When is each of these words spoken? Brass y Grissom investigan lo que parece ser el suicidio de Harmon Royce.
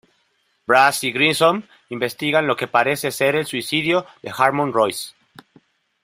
Brass 0.65 1.03
y 1.03 1.11
Grissom 1.11 1.61
investigan 1.89 2.47
lo 2.47 2.55
que 2.55 2.67
parece 2.67 3.11
ser 3.11 3.35
el 3.35 3.45
suicidio 3.45 4.07
de 4.23 4.33
Harmon 4.35 4.73
Royce. 4.73 5.13